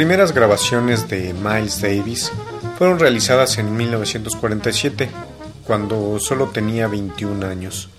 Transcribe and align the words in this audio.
Las 0.00 0.06
primeras 0.06 0.32
grabaciones 0.32 1.10
de 1.10 1.34
Miles 1.34 1.82
Davis 1.82 2.32
fueron 2.78 2.98
realizadas 2.98 3.58
en 3.58 3.76
1947, 3.76 5.10
cuando 5.66 6.18
solo 6.18 6.46
tenía 6.46 6.88
21 6.88 7.46
años. 7.46 7.90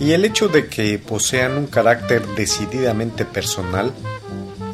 Y 0.00 0.12
el 0.12 0.24
hecho 0.24 0.48
de 0.48 0.68
que 0.68 0.98
posean 0.98 1.58
un 1.58 1.66
carácter 1.66 2.26
decididamente 2.28 3.26
personal 3.26 3.92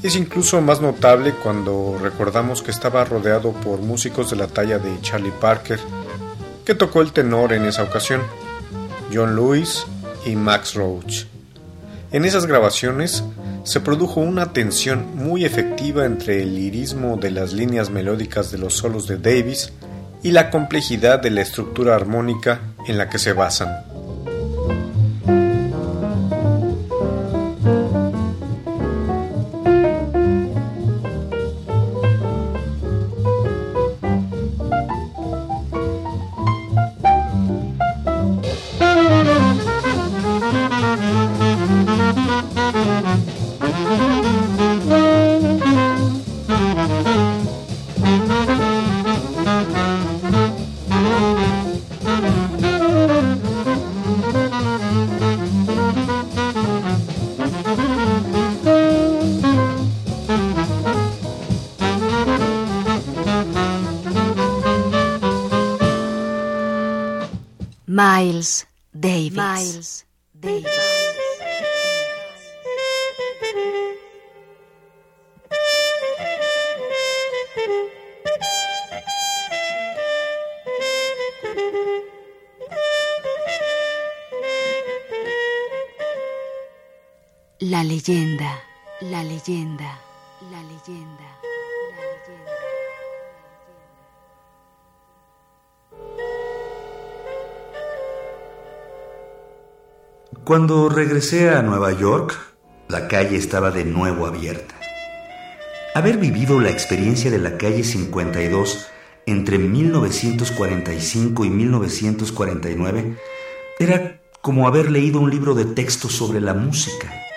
es 0.05 0.15
incluso 0.15 0.61
más 0.61 0.81
notable 0.81 1.35
cuando 1.43 1.99
recordamos 2.01 2.62
que 2.62 2.71
estaba 2.71 3.05
rodeado 3.05 3.51
por 3.51 3.81
músicos 3.81 4.31
de 4.31 4.37
la 4.37 4.47
talla 4.47 4.79
de 4.79 5.01
Charlie 5.01 5.33
Parker, 5.41 5.81
que 6.65 6.77
tocó 6.77 7.03
el 7.03 7.11
tenor 7.11 7.53
en 7.53 7.65
esa 7.65 7.83
ocasión, 7.83 8.23
John 9.12 9.34
Lewis 9.34 9.87
y 10.25 10.37
Max 10.37 10.75
Roach. 10.75 11.25
En 12.12 12.25
esas 12.25 12.47
grabaciones 12.47 13.25
se 13.64 13.81
produjo 13.81 14.20
una 14.20 14.53
tensión 14.53 15.17
muy 15.17 15.45
efectiva 15.45 16.05
entre 16.05 16.42
el 16.42 16.55
lirismo 16.55 17.17
de 17.17 17.31
las 17.31 17.53
líneas 17.53 17.91
melódicas 17.91 18.50
de 18.50 18.59
los 18.59 18.75
solos 18.75 19.06
de 19.06 19.19
Davis 19.19 19.73
y 20.23 20.33
la 20.33 20.50
complejidad 20.50 21.20
de 21.20 21.31
la 21.31 21.42
estructura 21.42 21.95
armónica 21.95 22.61
en 22.87 22.98
la 22.98 23.09
que 23.09 23.19
se 23.19 23.33
basan. 23.33 23.88
Miles 67.99 68.65
Davis. 68.94 69.37
Miles 69.37 70.04
Davis. 70.38 71.08
Leyenda, 88.09 88.59
la 89.03 89.23
leyenda, 89.23 89.99
la 90.51 90.63
leyenda. 90.63 91.41
Cuando 100.43 100.89
regresé 100.89 101.51
a 101.51 101.61
Nueva 101.61 101.93
York, 101.93 102.35
la 102.89 103.09
calle 103.09 103.37
estaba 103.37 103.71
de 103.71 103.85
nuevo 103.85 104.27
abierta. 104.27 104.75
Haber 105.95 106.17
vivido 106.17 106.61
la 106.61 106.71
experiencia 106.71 107.31
de 107.31 107.39
la 107.39 107.59
calle 107.59 107.85
52 107.85 108.87
entre 109.27 109.59
1945 109.59 111.45
y 111.45 111.51
1949 111.51 113.17
era 113.79 114.23
como 114.41 114.67
haber 114.67 114.91
leído 114.91 115.21
un 115.21 115.31
libro 115.31 115.55
de 115.55 115.67
texto 115.67 116.09
sobre 116.09 116.41
la 116.41 116.55
música. 116.55 117.29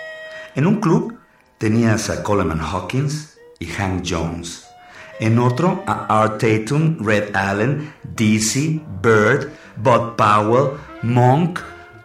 En 0.54 0.66
un 0.66 0.80
club 0.80 1.18
tenías 1.56 2.10
a 2.10 2.22
Coleman 2.22 2.60
Hawkins 2.60 3.38
y 3.58 3.66
Hank 3.66 4.04
Jones. 4.06 4.66
En 5.18 5.38
otro 5.38 5.82
a 5.86 6.22
Art 6.22 6.40
Tatum, 6.40 6.98
Red 7.00 7.34
Allen, 7.34 7.94
Dizzy, 8.16 8.82
Bird, 9.02 9.48
Bud 9.76 10.16
Powell, 10.16 10.72
Monk, 11.02 11.60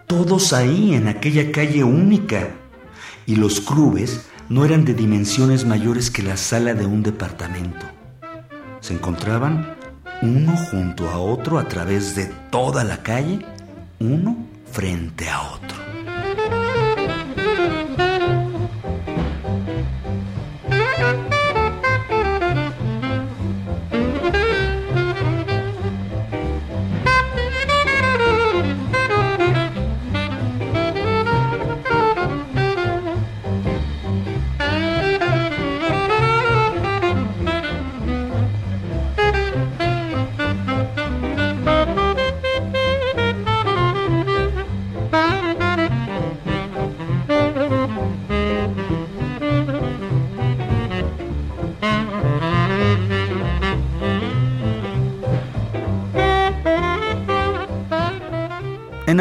todos 0.06 0.54
ahí 0.54 0.94
en 0.94 1.10
aquella 1.10 1.52
calle 1.52 1.84
única. 1.84 2.48
Y 3.26 3.36
los 3.36 3.60
clubes 3.60 4.26
no 4.48 4.64
eran 4.64 4.86
de 4.86 4.94
dimensiones 4.94 5.66
mayores 5.66 6.10
que 6.10 6.24
la 6.24 6.38
sala 6.38 6.74
de 6.74 6.86
un 6.86 7.04
departamento. 7.04 7.86
Se 8.80 8.94
encontraban 8.94 9.76
uno 10.22 10.56
junto 10.56 11.10
a 11.10 11.18
otro 11.18 11.60
a 11.60 11.68
través 11.68 12.16
de 12.16 12.28
toda 12.50 12.86
la 12.86 13.04
calle, 13.04 13.46
uno 14.00 14.38
frente 14.72 15.30
a 15.30 15.42
otro. 15.42 15.67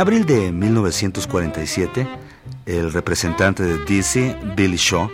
Abril 0.06 0.24
de 0.24 0.52
1947, 0.52 2.06
el 2.64 2.92
representante 2.92 3.64
de 3.64 3.78
DC, 3.78 4.36
Billy 4.56 4.76
Shaw, 4.76 5.10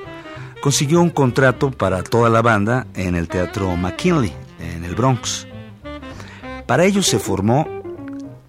consiguió 0.60 1.00
un 1.00 1.08
contrato 1.08 1.70
para 1.70 2.02
toda 2.02 2.28
la 2.28 2.42
banda 2.42 2.86
en 2.94 3.14
el 3.14 3.26
Teatro 3.26 3.74
McKinley, 3.74 4.34
en 4.60 4.84
el 4.84 4.94
Bronx. 4.94 5.46
Para 6.66 6.84
ello 6.84 7.02
se 7.02 7.18
formó 7.18 7.66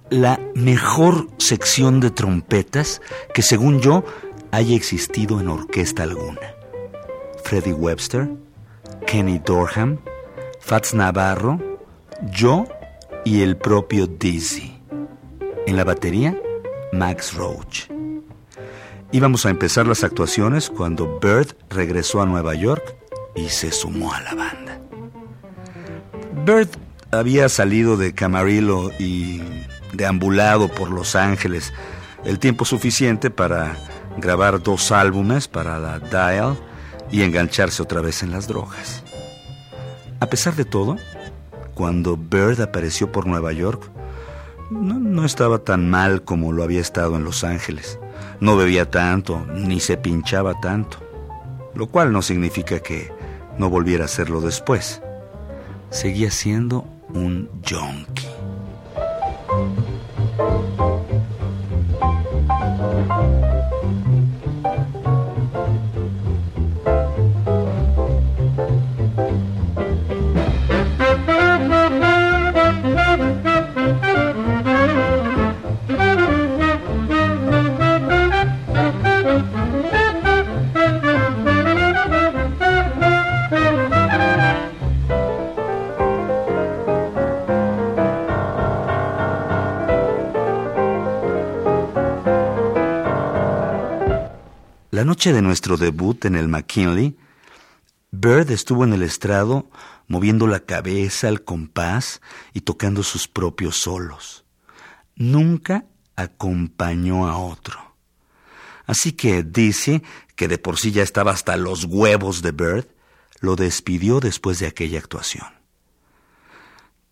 la 0.09 0.37
mejor 0.53 1.29
sección 1.37 2.01
de 2.01 2.11
trompetas 2.11 3.01
que 3.33 3.41
según 3.41 3.79
yo 3.79 4.03
haya 4.51 4.75
existido 4.75 5.39
en 5.39 5.47
orquesta 5.47 6.03
alguna. 6.03 6.41
Freddie 7.45 7.71
Webster, 7.71 8.29
Kenny 9.07 9.39
Dorham, 9.39 9.97
Fats 10.59 10.93
Navarro, 10.93 11.57
yo 12.33 12.65
y 13.23 13.43
el 13.43 13.55
propio 13.55 14.07
Dizzy. 14.07 14.72
En 15.65 15.77
la 15.77 15.83
batería, 15.86 16.38
Max 16.92 17.33
Roach. 17.33 17.89
Íbamos 19.12 19.45
a 19.45 19.50
empezar 19.50 19.88
las 19.88 20.04
actuaciones 20.04 20.69
cuando 20.69 21.19
Bird 21.19 21.56
regresó 21.69 22.21
a 22.21 22.25
Nueva 22.25 22.54
York 22.54 22.95
y 23.36 23.50
se 23.50 23.71
sumó 23.71 24.13
a 24.13 24.21
la 24.21 24.36
banda. 24.36 24.81
Bird 26.45 26.69
había 27.12 27.48
salido 27.48 27.95
de 27.95 28.13
Camarillo 28.13 28.92
y 29.00 29.42
deambulado 29.94 30.68
por 30.68 30.89
Los 30.89 31.15
Ángeles 31.15 31.71
el 32.25 32.39
tiempo 32.39 32.65
suficiente 32.65 33.30
para 33.30 33.77
grabar 34.18 34.62
dos 34.62 34.92
álbumes 34.92 35.48
para 35.48 35.80
la 35.80 36.00
Dial 36.00 36.57
y 37.12 37.21
engancharse 37.21 37.81
otra 37.81 38.01
vez 38.01 38.24
en 38.24 38.31
las 38.31 38.48
drogas. 38.48 39.04
A 40.19 40.27
pesar 40.27 40.56
de 40.56 40.65
todo, 40.65 40.98
cuando 41.74 42.18
Bird 42.18 42.62
apareció 42.62 43.12
por 43.12 43.27
Nueva 43.27 43.54
York, 43.54 43.92
no, 44.81 45.25
estaba 45.25 45.59
tan 45.59 45.89
mal 45.89 46.23
como 46.23 46.51
lo 46.51 46.63
había 46.63 46.81
estado 46.81 47.15
en 47.15 47.23
Los 47.23 47.43
Ángeles. 47.43 47.99
No 48.39 48.57
bebía 48.57 48.89
tanto, 48.89 49.45
ni 49.53 49.79
se 49.79 49.97
pinchaba 49.97 50.59
tanto. 50.59 50.97
Lo 51.75 51.87
cual 51.87 52.11
no 52.11 52.21
significa 52.21 52.79
que 52.79 53.11
no 53.57 53.69
volviera 53.69 54.03
a 54.03 54.05
hacerlo 54.05 54.41
después. 54.41 55.01
Seguía 55.89 56.31
siendo 56.31 56.85
un 57.13 57.49
junkie. 95.03 95.07
noche 95.07 95.33
de 95.33 95.41
nuestro 95.41 95.77
debut 95.77 96.25
en 96.25 96.35
el 96.35 96.47
McKinley, 96.47 97.17
Bird 98.11 98.51
estuvo 98.51 98.83
en 98.83 98.94
el 98.94 99.03
estrado 99.03 99.69
moviendo 100.07 100.47
la 100.47 100.61
cabeza 100.61 101.27
al 101.27 101.44
compás 101.44 102.21
y 102.53 102.61
tocando 102.61 103.03
sus 103.03 103.27
propios 103.27 103.77
solos. 103.77 104.45
Nunca 105.15 105.85
acompañó 106.15 107.27
a 107.27 107.38
otro. 107.38 107.95
Así 108.85 109.13
que 109.13 109.44
Dizzy, 109.44 110.01
que 110.35 110.47
de 110.47 110.57
por 110.57 110.77
sí 110.77 110.91
ya 110.91 111.03
estaba 111.03 111.31
hasta 111.31 111.57
los 111.57 111.85
huevos 111.85 112.41
de 112.41 112.51
Bird, 112.51 112.88
lo 113.39 113.55
despidió 113.55 114.19
después 114.19 114.59
de 114.59 114.67
aquella 114.67 115.00
actuación. 115.00 115.47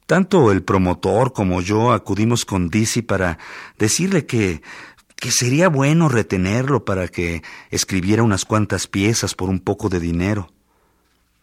Tanto 0.05 0.51
el 0.51 0.61
promotor 0.61 1.31
como 1.31 1.61
yo 1.61 1.93
acudimos 1.93 2.43
con 2.43 2.69
Dizzy 2.69 3.01
para 3.01 3.37
decirle 3.77 4.25
que 4.25 4.61
que 5.21 5.29
sería 5.31 5.69
bueno 5.69 6.09
retenerlo 6.09 6.83
para 6.83 7.07
que 7.07 7.43
escribiera 7.69 8.23
unas 8.23 8.43
cuantas 8.43 8.87
piezas 8.87 9.35
por 9.35 9.49
un 9.49 9.59
poco 9.59 9.87
de 9.87 9.99
dinero. 9.99 10.51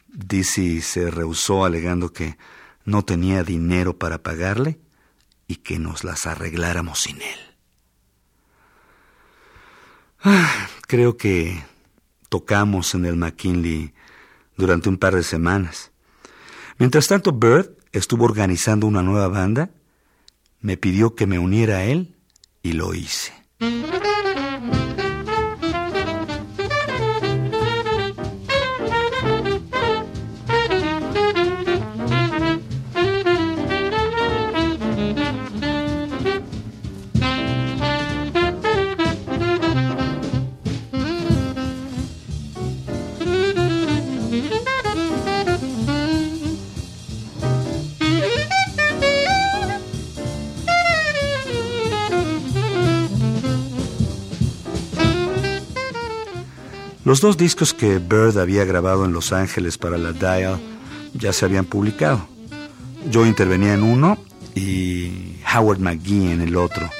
Dizzy 0.08 0.80
se 0.80 1.12
rehusó 1.12 1.64
alegando 1.64 2.12
que 2.12 2.36
no 2.84 3.04
tenía 3.04 3.44
dinero 3.44 3.96
para 3.96 4.20
pagarle 4.20 4.80
y 5.46 5.56
que 5.56 5.78
nos 5.78 6.02
las 6.02 6.26
arregláramos 6.26 6.98
sin 6.98 7.22
él. 7.22 7.38
Ah, 10.24 10.68
creo 10.88 11.16
que 11.16 11.62
tocamos 12.28 12.96
en 12.96 13.06
el 13.06 13.14
McKinley 13.14 13.94
durante 14.56 14.88
un 14.88 14.98
par 14.98 15.14
de 15.14 15.22
semanas. 15.22 15.92
Mientras 16.78 17.06
tanto, 17.06 17.30
Bird 17.30 17.76
estuvo 17.92 18.24
organizando 18.24 18.88
una 18.88 19.04
nueva 19.04 19.28
banda, 19.28 19.70
me 20.60 20.76
pidió 20.76 21.14
que 21.14 21.28
me 21.28 21.38
uniera 21.38 21.76
a 21.76 21.84
él 21.84 22.16
y 22.60 22.72
lo 22.72 22.92
hice. 22.92 23.37
Mm-hmm. 23.60 24.07
Los 57.08 57.22
dos 57.22 57.38
discos 57.38 57.72
que 57.72 58.00
Bird 58.00 58.36
había 58.36 58.66
grabado 58.66 59.06
en 59.06 59.14
Los 59.14 59.32
Ángeles 59.32 59.78
para 59.78 59.96
la 59.96 60.12
Dial 60.12 60.60
ya 61.14 61.32
se 61.32 61.46
habían 61.46 61.64
publicado. 61.64 62.28
Yo 63.10 63.24
intervenía 63.24 63.72
en 63.72 63.82
uno 63.82 64.18
y 64.54 65.36
Howard 65.50 65.78
McGee 65.78 66.32
en 66.32 66.42
el 66.42 66.54
otro. 66.54 66.90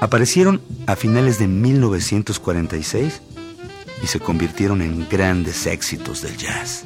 Aparecieron 0.00 0.60
a 0.88 0.96
finales 0.96 1.38
de 1.38 1.46
1946 1.46 3.22
y 4.02 4.06
se 4.08 4.18
convirtieron 4.18 4.82
en 4.82 5.08
grandes 5.08 5.68
éxitos 5.68 6.20
del 6.20 6.36
jazz. 6.36 6.82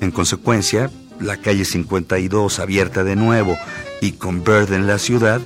En 0.00 0.10
consecuencia, 0.10 0.90
la 1.20 1.36
calle 1.36 1.66
52 1.66 2.58
abierta 2.58 3.04
de 3.04 3.16
nuevo 3.16 3.54
y 4.00 4.12
con 4.12 4.44
Bird 4.44 4.72
en 4.72 4.86
la 4.86 4.98
ciudad, 4.98 5.42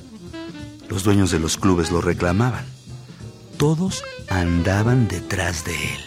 los 0.88 1.02
dueños 1.02 1.32
de 1.32 1.40
los 1.40 1.56
clubes 1.56 1.90
lo 1.90 2.00
reclamaban. 2.00 2.73
Todos 3.56 4.04
andaban 4.28 5.08
detrás 5.08 5.64
de 5.64 5.74
él. 5.74 6.00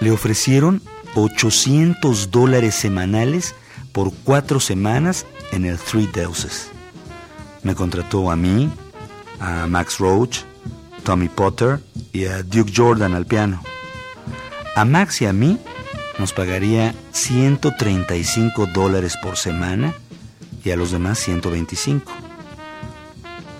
Le 0.00 0.10
ofrecieron 0.10 0.82
800 1.14 2.30
dólares 2.30 2.74
semanales 2.74 3.54
por 3.92 4.12
cuatro 4.24 4.60
semanas 4.60 5.26
en 5.52 5.64
el 5.64 5.78
Three 5.78 6.08
Deuces. 6.08 6.70
Me 7.62 7.74
contrató 7.74 8.30
a 8.30 8.36
mí, 8.36 8.70
a 9.40 9.66
Max 9.66 9.98
Roach, 9.98 10.40
Tommy 11.04 11.28
Potter 11.28 11.80
y 12.12 12.26
a 12.26 12.42
Duke 12.42 12.72
Jordan 12.74 13.14
al 13.14 13.26
piano. 13.26 13.62
A 14.74 14.84
Max 14.84 15.22
y 15.22 15.26
a 15.26 15.32
mí 15.32 15.58
nos 16.18 16.32
pagaría 16.32 16.94
135 17.12 18.66
dólares 18.66 19.16
por 19.22 19.36
semana 19.36 19.94
y 20.64 20.70
a 20.70 20.76
los 20.76 20.90
demás 20.90 21.18
125. 21.18 22.10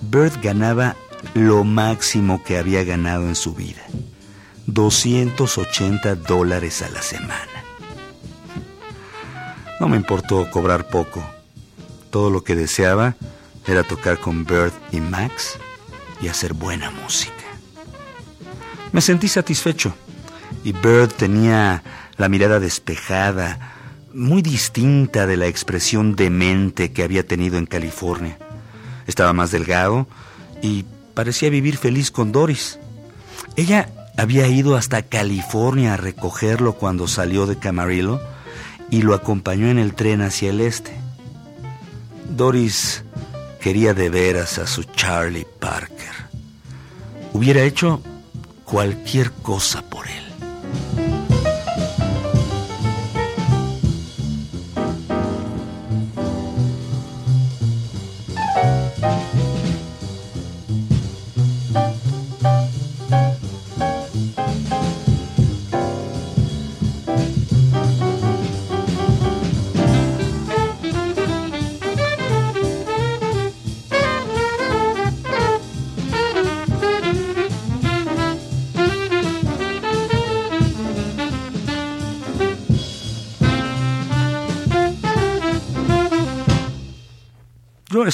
Bird 0.01 0.33
ganaba 0.41 0.95
lo 1.33 1.63
máximo 1.63 2.43
que 2.43 2.57
había 2.57 2.83
ganado 2.83 3.27
en 3.27 3.35
su 3.35 3.53
vida. 3.53 3.81
280 4.67 6.15
dólares 6.15 6.81
a 6.81 6.89
la 6.89 7.01
semana. 7.01 7.63
No 9.79 9.89
me 9.89 9.97
importó 9.97 10.49
cobrar 10.49 10.87
poco. 10.87 11.23
Todo 12.09 12.29
lo 12.29 12.43
que 12.43 12.55
deseaba 12.55 13.15
era 13.67 13.83
tocar 13.83 14.19
con 14.19 14.45
Bird 14.45 14.71
y 14.91 15.01
Max 15.01 15.57
y 16.21 16.27
hacer 16.27 16.53
buena 16.53 16.91
música. 16.91 17.33
Me 18.91 19.01
sentí 19.01 19.27
satisfecho 19.27 19.93
y 20.63 20.71
Bird 20.71 21.11
tenía 21.11 21.83
la 22.17 22.29
mirada 22.29 22.59
despejada, 22.59 23.73
muy 24.13 24.41
distinta 24.41 25.27
de 25.27 25.35
la 25.35 25.47
expresión 25.47 26.15
demente 26.15 26.93
que 26.93 27.03
había 27.03 27.27
tenido 27.27 27.57
en 27.57 27.65
California. 27.65 28.37
Estaba 29.07 29.33
más 29.33 29.51
delgado 29.51 30.07
y 30.61 30.85
parecía 31.15 31.49
vivir 31.49 31.77
feliz 31.77 32.11
con 32.11 32.31
Doris. 32.31 32.77
Ella 33.55 33.89
había 34.17 34.47
ido 34.47 34.75
hasta 34.75 35.01
California 35.01 35.95
a 35.95 35.97
recogerlo 35.97 36.73
cuando 36.73 37.07
salió 37.07 37.47
de 37.47 37.57
Camarillo 37.57 38.21
y 38.91 39.01
lo 39.01 39.15
acompañó 39.15 39.67
en 39.69 39.79
el 39.79 39.95
tren 39.95 40.21
hacia 40.21 40.51
el 40.51 40.61
este. 40.61 40.93
Doris 42.29 43.03
quería 43.59 43.93
de 43.93 44.09
veras 44.09 44.59
a 44.59 44.67
su 44.67 44.83
Charlie 44.83 45.47
Parker. 45.59 46.13
Hubiera 47.33 47.63
hecho 47.63 48.01
cualquier 48.63 49.31
cosa 49.31 49.81
por 49.81 50.07
él. 50.07 50.24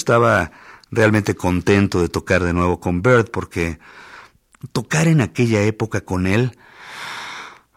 Estaba 0.01 0.51
realmente 0.89 1.35
contento 1.35 2.01
de 2.01 2.09
tocar 2.09 2.43
de 2.43 2.53
nuevo 2.53 2.79
con 2.79 3.03
Bird 3.03 3.29
porque 3.29 3.77
tocar 4.71 5.07
en 5.07 5.21
aquella 5.21 5.61
época 5.61 6.01
con 6.01 6.25
él 6.25 6.57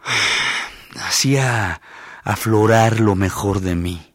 hacía 0.99 1.81
aflorar 2.23 2.99
lo 2.99 3.13
mejor 3.15 3.61
de 3.61 3.75
mí. 3.75 4.11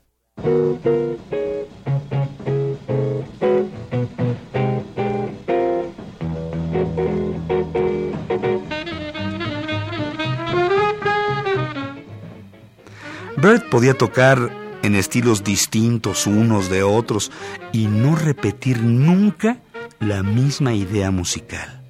Bird 13.37 13.71
podía 13.71 13.95
tocar 13.95 14.60
en 14.91 14.97
estilos 14.97 15.45
distintos 15.45 16.27
unos 16.27 16.69
de 16.69 16.83
otros 16.83 17.31
y 17.71 17.87
no 17.87 18.17
repetir 18.17 18.83
nunca 18.83 19.59
la 20.01 20.25
misma 20.25 20.75
idea 20.75 21.13
musical. 21.13 21.81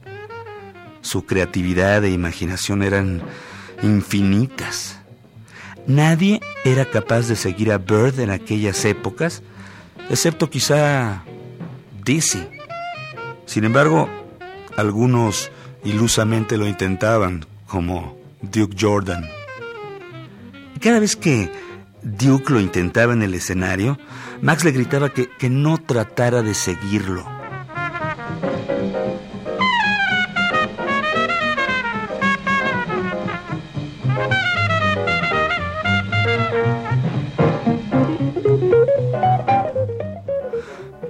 Su 1.01 1.25
creatividad 1.25 2.05
e 2.05 2.11
imaginación 2.11 2.83
eran 2.83 3.23
infinitas. 3.83 4.99
Nadie 5.87 6.41
era 6.63 6.85
capaz 6.85 7.27
de 7.27 7.37
seguir 7.37 7.73
a 7.73 7.79
Bird 7.79 8.21
en 8.21 8.29
aquellas 8.29 8.85
épocas, 8.85 9.43
excepto 10.11 10.51
quizá 10.51 11.25
Dizzy. 12.05 12.47
Sin 13.47 13.65
embargo, 13.65 14.11
algunos 14.77 15.51
ilusamente 15.85 16.59
lo 16.59 16.69
intentaban, 16.69 17.47
como 17.67 18.19
Duke 18.43 18.77
Jordan. 18.79 19.27
Cada 20.81 21.01
vez 21.01 21.17
que 21.17 21.70
Duke 22.03 22.53
lo 22.53 22.61
intentaba 22.61 23.13
en 23.13 23.23
el 23.23 23.35
escenario, 23.35 23.99
Max 24.41 24.65
le 24.65 24.73
gritaba 24.73 25.11
que, 25.11 25.29
que 25.29 25.51
no 25.51 25.79
tratara 25.79 26.43
de 26.43 26.55
seguirlo. 26.55 27.27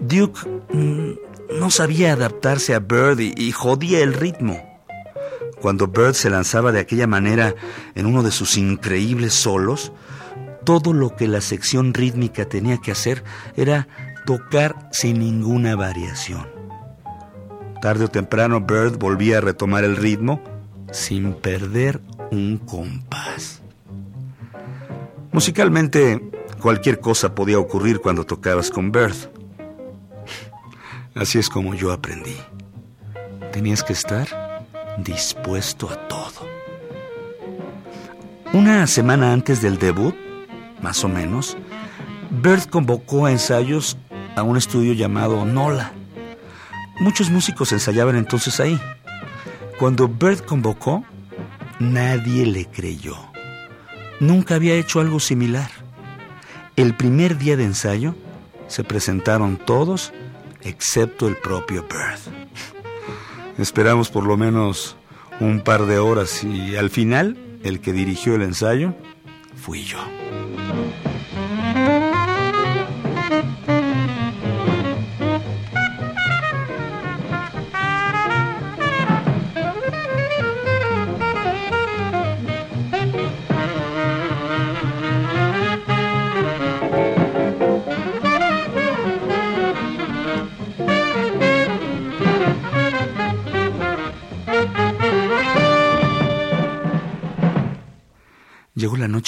Duke 0.00 0.40
mm, 0.72 1.12
no 1.60 1.70
sabía 1.70 2.14
adaptarse 2.14 2.74
a 2.74 2.80
Bird 2.80 3.20
y, 3.20 3.32
y 3.36 3.52
jodía 3.52 4.00
el 4.00 4.12
ritmo. 4.12 4.60
Cuando 5.60 5.86
Bird 5.86 6.14
se 6.14 6.30
lanzaba 6.30 6.72
de 6.72 6.80
aquella 6.80 7.06
manera 7.06 7.54
en 7.94 8.06
uno 8.06 8.24
de 8.24 8.32
sus 8.32 8.56
increíbles 8.56 9.34
solos, 9.34 9.92
todo 10.64 10.92
lo 10.92 11.16
que 11.16 11.28
la 11.28 11.40
sección 11.40 11.94
rítmica 11.94 12.44
tenía 12.44 12.78
que 12.78 12.92
hacer 12.92 13.24
era 13.56 13.88
tocar 14.26 14.88
sin 14.92 15.18
ninguna 15.18 15.76
variación. 15.76 16.46
Tarde 17.80 18.04
o 18.04 18.08
temprano 18.08 18.60
Bird 18.60 18.98
volvía 18.98 19.38
a 19.38 19.40
retomar 19.40 19.84
el 19.84 19.96
ritmo 19.96 20.42
sin 20.92 21.32
perder 21.34 22.00
un 22.30 22.58
compás. 22.58 23.62
Musicalmente, 25.32 26.20
cualquier 26.60 27.00
cosa 27.00 27.34
podía 27.34 27.58
ocurrir 27.58 28.00
cuando 28.00 28.26
tocabas 28.26 28.70
con 28.70 28.92
Bird. 28.92 29.16
Así 31.14 31.38
es 31.38 31.48
como 31.48 31.74
yo 31.74 31.92
aprendí. 31.92 32.36
Tenías 33.52 33.82
que 33.82 33.92
estar 33.92 34.28
dispuesto 34.98 35.88
a 35.88 35.96
todo. 36.08 36.48
Una 38.52 38.86
semana 38.86 39.32
antes 39.32 39.62
del 39.62 39.78
debut, 39.78 40.14
más 40.82 41.04
o 41.04 41.08
menos, 41.08 41.56
Bird 42.30 42.64
convocó 42.68 43.26
a 43.26 43.32
ensayos 43.32 43.96
a 44.36 44.42
un 44.42 44.56
estudio 44.56 44.92
llamado 44.92 45.44
Nola. 45.44 45.92
Muchos 47.00 47.30
músicos 47.30 47.72
ensayaban 47.72 48.16
entonces 48.16 48.60
ahí. 48.60 48.80
Cuando 49.78 50.08
Bird 50.08 50.40
convocó, 50.44 51.04
nadie 51.78 52.46
le 52.46 52.66
creyó. 52.66 53.16
Nunca 54.20 54.54
había 54.54 54.74
hecho 54.74 55.00
algo 55.00 55.18
similar. 55.18 55.70
El 56.76 56.94
primer 56.94 57.38
día 57.38 57.56
de 57.56 57.64
ensayo 57.64 58.14
se 58.68 58.84
presentaron 58.84 59.56
todos 59.56 60.12
excepto 60.62 61.26
el 61.26 61.36
propio 61.36 61.82
Bird. 61.82 62.20
Esperamos 63.58 64.10
por 64.10 64.24
lo 64.24 64.36
menos 64.36 64.96
un 65.40 65.60
par 65.60 65.86
de 65.86 65.98
horas 65.98 66.44
y 66.44 66.76
al 66.76 66.90
final 66.90 67.36
el 67.64 67.80
que 67.80 67.92
dirigió 67.92 68.34
el 68.34 68.42
ensayo 68.42 68.94
fui 69.56 69.82
yo. 69.84 69.98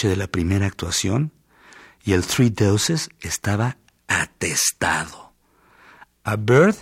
De 0.08 0.16
la 0.16 0.26
primera 0.26 0.66
actuación 0.66 1.32
y 2.04 2.12
el 2.12 2.24
Three 2.24 2.50
Doses 2.50 3.10
estaba 3.20 3.78
atestado. 4.08 5.32
A 6.24 6.36
Bird 6.36 6.76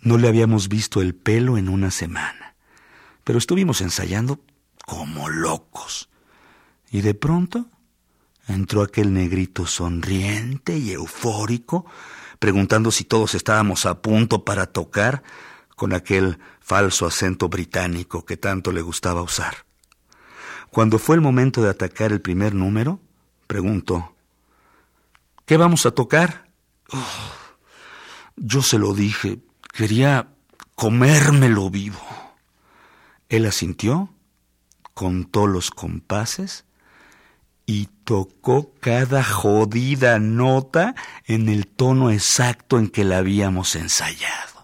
no 0.00 0.18
le 0.18 0.28
habíamos 0.28 0.68
visto 0.68 1.00
el 1.00 1.14
pelo 1.14 1.58
en 1.58 1.68
una 1.68 1.90
semana, 1.90 2.54
pero 3.24 3.38
estuvimos 3.38 3.80
ensayando 3.80 4.40
como 4.86 5.28
locos. 5.28 6.08
Y 6.90 7.02
de 7.02 7.14
pronto 7.14 7.66
entró 8.48 8.82
aquel 8.82 9.12
negrito 9.12 9.66
sonriente 9.66 10.76
y 10.76 10.92
eufórico, 10.92 11.86
preguntando 12.38 12.90
si 12.90 13.04
todos 13.04 13.34
estábamos 13.34 13.86
a 13.86 14.00
punto 14.00 14.44
para 14.44 14.66
tocar 14.66 15.22
con 15.76 15.92
aquel 15.92 16.38
falso 16.60 17.06
acento 17.06 17.48
británico 17.48 18.24
que 18.24 18.36
tanto 18.36 18.72
le 18.72 18.82
gustaba 18.82 19.22
usar. 19.22 19.69
Cuando 20.70 20.98
fue 20.98 21.16
el 21.16 21.20
momento 21.20 21.62
de 21.62 21.70
atacar 21.70 22.12
el 22.12 22.20
primer 22.20 22.54
número, 22.54 23.00
preguntó, 23.46 24.14
¿qué 25.44 25.56
vamos 25.56 25.84
a 25.84 25.90
tocar? 25.90 26.48
Oh, 26.92 27.30
yo 28.36 28.62
se 28.62 28.78
lo 28.78 28.94
dije, 28.94 29.40
quería 29.72 30.28
comérmelo 30.76 31.70
vivo. 31.70 32.00
Él 33.28 33.46
asintió, 33.46 34.14
contó 34.94 35.46
los 35.46 35.70
compases 35.70 36.64
y 37.66 37.86
tocó 38.04 38.72
cada 38.80 39.22
jodida 39.22 40.18
nota 40.18 40.94
en 41.26 41.48
el 41.48 41.66
tono 41.66 42.10
exacto 42.10 42.78
en 42.78 42.88
que 42.88 43.04
la 43.04 43.18
habíamos 43.18 43.76
ensayado. 43.76 44.59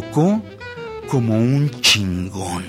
Tocó 0.00 0.42
como 1.08 1.38
un 1.38 1.70
chingón. 1.80 2.62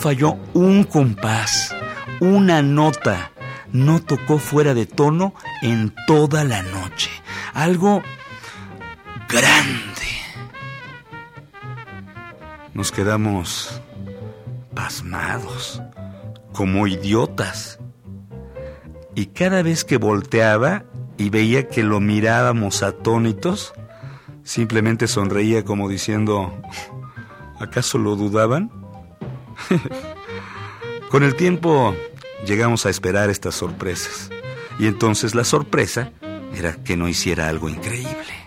Falló 0.00 0.38
un 0.54 0.84
compás, 0.84 1.76
una 2.20 2.62
nota. 2.62 3.32
No 3.72 4.00
tocó 4.00 4.38
fuera 4.38 4.72
de 4.74 4.86
tono 4.86 5.34
en 5.62 5.94
toda 6.06 6.42
la 6.42 6.62
noche. 6.62 7.10
Algo 7.52 8.02
grande. 9.28 10.08
Nos 12.72 12.90
quedamos 12.90 13.80
pasmados, 14.74 15.82
como 16.52 16.86
idiotas. 16.86 17.78
Y 19.14 19.26
cada 19.26 19.62
vez 19.62 19.84
que 19.84 19.98
volteaba 19.98 20.84
y 21.18 21.28
veía 21.28 21.68
que 21.68 21.82
lo 21.82 22.00
mirábamos 22.00 22.82
atónitos, 22.82 23.74
simplemente 24.44 25.06
sonreía 25.06 25.62
como 25.64 25.88
diciendo, 25.88 26.54
¿acaso 27.60 27.98
lo 27.98 28.16
dudaban? 28.16 28.79
Con 31.10 31.22
el 31.22 31.34
tiempo 31.34 31.94
llegamos 32.46 32.86
a 32.86 32.90
esperar 32.90 33.30
estas 33.30 33.54
sorpresas. 33.54 34.30
Y 34.78 34.86
entonces 34.86 35.34
la 35.34 35.44
sorpresa 35.44 36.12
era 36.54 36.76
que 36.82 36.96
no 36.96 37.08
hiciera 37.08 37.48
algo 37.48 37.68
increíble. 37.68 38.39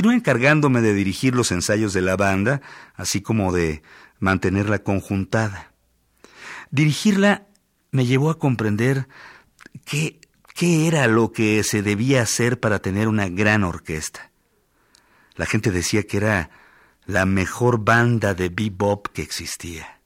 Continué 0.00 0.16
encargándome 0.16 0.80
de 0.80 0.94
dirigir 0.94 1.34
los 1.34 1.52
ensayos 1.52 1.92
de 1.92 2.00
la 2.00 2.16
banda, 2.16 2.62
así 2.94 3.20
como 3.20 3.52
de 3.52 3.82
mantenerla 4.18 4.78
conjuntada. 4.78 5.74
Dirigirla 6.70 7.46
me 7.90 8.06
llevó 8.06 8.30
a 8.30 8.38
comprender 8.38 9.08
qué, 9.84 10.18
qué 10.54 10.86
era 10.86 11.06
lo 11.06 11.32
que 11.32 11.62
se 11.64 11.82
debía 11.82 12.22
hacer 12.22 12.58
para 12.58 12.78
tener 12.78 13.08
una 13.08 13.28
gran 13.28 13.62
orquesta. 13.62 14.30
La 15.36 15.44
gente 15.44 15.70
decía 15.70 16.04
que 16.04 16.16
era 16.16 16.48
la 17.04 17.26
mejor 17.26 17.84
banda 17.84 18.32
de 18.32 18.48
bebop 18.48 19.06
que 19.08 19.20
existía. 19.20 20.00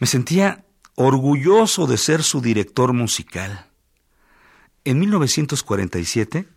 Me 0.00 0.08
sentía 0.08 0.64
orgulloso 0.96 1.86
de 1.86 1.98
ser 1.98 2.24
su 2.24 2.40
director 2.40 2.92
musical. 2.92 3.70
En 4.84 4.98
1947 4.98 6.48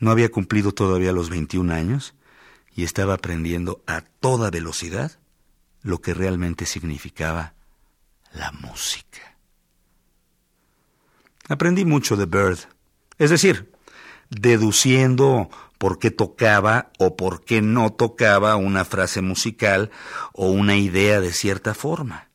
no 0.00 0.10
había 0.10 0.30
cumplido 0.30 0.72
todavía 0.72 1.12
los 1.12 1.30
21 1.30 1.72
años 1.72 2.14
y 2.74 2.84
estaba 2.84 3.14
aprendiendo 3.14 3.82
a 3.86 4.02
toda 4.02 4.50
velocidad 4.50 5.18
lo 5.82 6.00
que 6.00 6.14
realmente 6.14 6.66
significaba 6.66 7.54
la 8.32 8.52
música. 8.52 9.36
Aprendí 11.48 11.84
mucho 11.84 12.16
de 12.16 12.26
Bird, 12.26 12.58
es 13.16 13.30
decir, 13.30 13.72
deduciendo 14.30 15.48
por 15.78 15.98
qué 15.98 16.10
tocaba 16.10 16.90
o 16.98 17.16
por 17.16 17.44
qué 17.44 17.62
no 17.62 17.92
tocaba 17.92 18.56
una 18.56 18.84
frase 18.84 19.22
musical 19.22 19.90
o 20.32 20.50
una 20.50 20.76
idea 20.76 21.20
de 21.20 21.32
cierta 21.32 21.74
forma. 21.74 22.28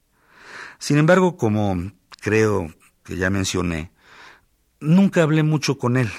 Sin 0.79 0.97
embargo, 0.97 1.37
como 1.37 1.91
creo 2.19 2.73
que 3.03 3.17
ya 3.17 3.29
mencioné, 3.29 3.91
nunca 4.79 5.23
hablé 5.23 5.43
mucho 5.43 5.77
con 5.77 5.97
él, 5.97 6.09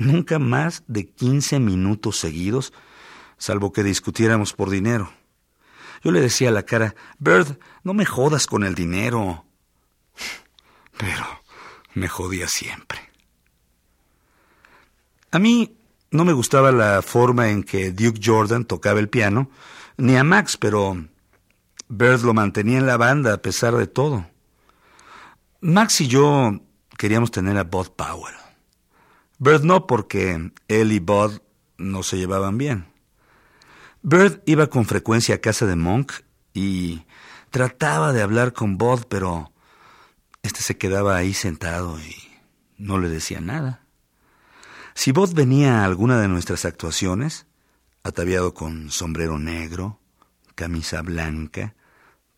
nunca 0.00 0.38
más 0.38 0.82
de 0.88 1.06
15 1.06 1.60
minutos 1.60 2.16
seguidos, 2.16 2.72
salvo 3.36 3.72
que 3.72 3.82
discutiéramos 3.82 4.54
por 4.54 4.70
dinero. 4.70 5.12
Yo 6.02 6.10
le 6.10 6.20
decía 6.20 6.48
a 6.48 6.52
la 6.52 6.64
cara, 6.64 6.94
Bird, 7.18 7.58
no 7.84 7.92
me 7.92 8.06
jodas 8.06 8.46
con 8.46 8.64
el 8.64 8.74
dinero. 8.74 9.44
Pero 10.96 11.24
me 11.94 12.08
jodía 12.08 12.48
siempre. 12.48 12.98
A 15.30 15.38
mí 15.38 15.76
no 16.10 16.24
me 16.24 16.32
gustaba 16.32 16.72
la 16.72 17.02
forma 17.02 17.50
en 17.50 17.62
que 17.62 17.92
Duke 17.92 18.20
Jordan 18.24 18.64
tocaba 18.64 19.00
el 19.00 19.10
piano, 19.10 19.50
ni 19.98 20.16
a 20.16 20.24
Max, 20.24 20.56
pero 20.56 20.96
Bird 21.88 22.22
lo 22.22 22.32
mantenía 22.32 22.78
en 22.78 22.86
la 22.86 22.96
banda 22.96 23.34
a 23.34 23.42
pesar 23.42 23.76
de 23.76 23.86
todo. 23.86 24.26
Max 25.60 26.00
y 26.00 26.08
yo 26.08 26.58
queríamos 26.96 27.30
tener 27.30 27.58
a 27.58 27.64
Bud 27.64 27.88
Powell. 27.90 28.39
Bird 29.40 29.64
no, 29.64 29.86
porque 29.86 30.52
él 30.68 30.92
y 30.92 30.98
Bud 30.98 31.40
no 31.78 32.02
se 32.02 32.18
llevaban 32.18 32.58
bien. 32.58 32.92
Bird 34.02 34.42
iba 34.44 34.66
con 34.66 34.84
frecuencia 34.84 35.36
a 35.36 35.40
casa 35.40 35.64
de 35.64 35.76
Monk 35.76 36.12
y 36.52 37.06
trataba 37.48 38.12
de 38.12 38.20
hablar 38.20 38.52
con 38.52 38.76
Bud, 38.76 39.04
pero 39.08 39.50
este 40.42 40.60
se 40.60 40.76
quedaba 40.76 41.16
ahí 41.16 41.32
sentado 41.32 41.98
y 41.98 42.14
no 42.76 42.98
le 42.98 43.08
decía 43.08 43.40
nada. 43.40 43.86
Si 44.92 45.10
Bud 45.10 45.32
venía 45.32 45.80
a 45.80 45.84
alguna 45.86 46.20
de 46.20 46.28
nuestras 46.28 46.66
actuaciones, 46.66 47.46
ataviado 48.02 48.52
con 48.52 48.90
sombrero 48.90 49.38
negro, 49.38 50.00
camisa 50.54 51.00
blanca, 51.00 51.74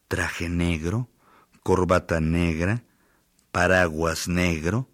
traje 0.06 0.48
negro, 0.48 1.08
corbata 1.64 2.20
negra, 2.20 2.84
paraguas 3.50 4.28
negro, 4.28 4.88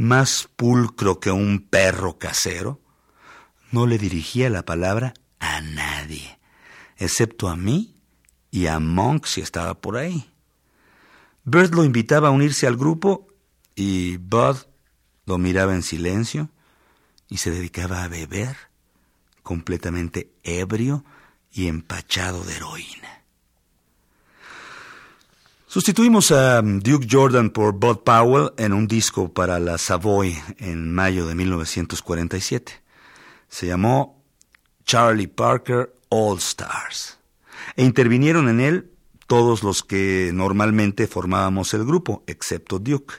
más 0.00 0.48
pulcro 0.56 1.20
que 1.20 1.30
un 1.30 1.60
perro 1.60 2.16
casero, 2.18 2.80
no 3.70 3.86
le 3.86 3.98
dirigía 3.98 4.48
la 4.48 4.64
palabra 4.64 5.12
a 5.40 5.60
nadie, 5.60 6.38
excepto 6.96 7.48
a 7.48 7.56
mí 7.56 7.94
y 8.50 8.64
a 8.64 8.78
Monk 8.78 9.26
si 9.26 9.42
estaba 9.42 9.74
por 9.74 9.98
ahí. 9.98 10.32
Bird 11.44 11.74
lo 11.74 11.84
invitaba 11.84 12.28
a 12.28 12.30
unirse 12.30 12.66
al 12.66 12.78
grupo 12.78 13.28
y 13.74 14.16
Bud 14.16 14.56
lo 15.26 15.36
miraba 15.36 15.74
en 15.74 15.82
silencio 15.82 16.48
y 17.28 17.36
se 17.36 17.50
dedicaba 17.50 18.02
a 18.02 18.08
beber, 18.08 18.56
completamente 19.42 20.32
ebrio 20.44 21.04
y 21.52 21.66
empachado 21.66 22.42
de 22.44 22.56
heroína. 22.56 23.09
Sustituimos 25.72 26.32
a 26.32 26.62
Duke 26.62 27.06
Jordan 27.08 27.50
por 27.50 27.74
Bud 27.74 27.98
Powell 27.98 28.50
en 28.56 28.72
un 28.72 28.88
disco 28.88 29.32
para 29.32 29.60
la 29.60 29.78
Savoy 29.78 30.36
en 30.58 30.92
mayo 30.92 31.28
de 31.28 31.36
1947. 31.36 32.72
Se 33.46 33.68
llamó 33.68 34.20
Charlie 34.84 35.28
Parker 35.28 35.94
All 36.08 36.38
Stars. 36.38 37.20
E 37.76 37.84
intervinieron 37.84 38.48
en 38.48 38.58
él 38.58 38.90
todos 39.28 39.62
los 39.62 39.84
que 39.84 40.32
normalmente 40.34 41.06
formábamos 41.06 41.72
el 41.72 41.84
grupo, 41.84 42.24
excepto 42.26 42.80
Duke. 42.80 43.14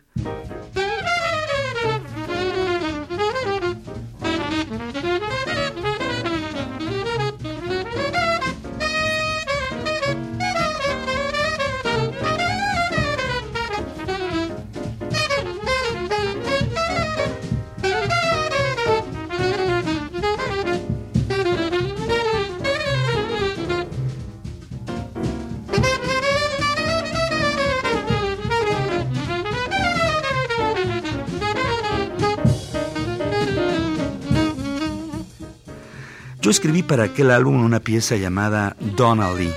Para 36.84 37.04
aquel 37.04 37.32
álbum 37.32 37.64
una 37.64 37.80
pieza 37.80 38.16
llamada 38.16 38.76
Donnelly, 38.80 39.54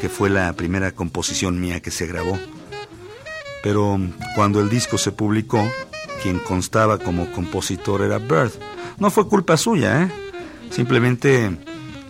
que 0.00 0.08
fue 0.08 0.30
la 0.30 0.52
primera 0.52 0.92
composición 0.92 1.60
mía 1.60 1.80
que 1.80 1.90
se 1.90 2.06
grabó. 2.06 2.38
Pero 3.62 3.98
cuando 4.34 4.60
el 4.60 4.68
disco 4.68 4.98
se 4.98 5.12
publicó, 5.12 5.66
quien 6.22 6.38
constaba 6.38 6.98
como 6.98 7.30
compositor 7.32 8.02
era 8.02 8.18
Bird. 8.18 8.52
No 8.98 9.10
fue 9.10 9.28
culpa 9.28 9.56
suya, 9.56 10.02
¿eh? 10.02 10.12
Simplemente 10.70 11.56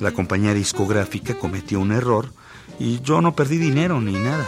la 0.00 0.12
compañía 0.12 0.54
discográfica 0.54 1.34
cometió 1.34 1.80
un 1.80 1.92
error 1.92 2.32
y 2.78 3.00
yo 3.00 3.20
no 3.20 3.34
perdí 3.34 3.58
dinero 3.58 4.00
ni 4.00 4.14
nada. 4.14 4.44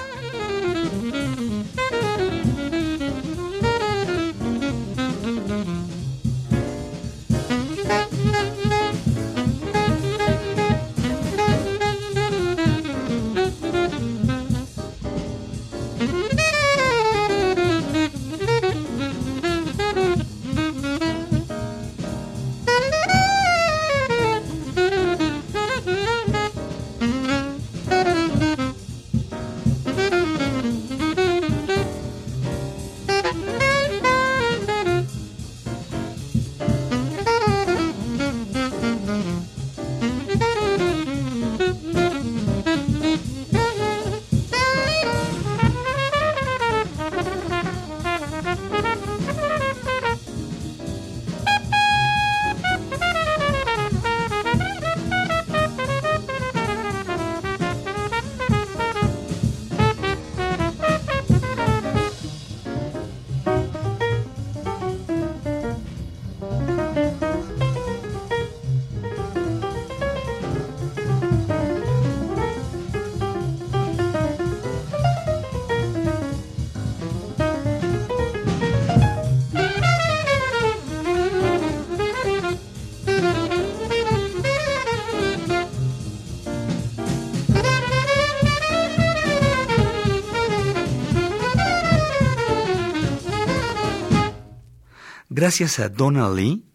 Gracias 95.41 95.79
a 95.79 95.89
Donald 95.89 96.37
Lee 96.37 96.67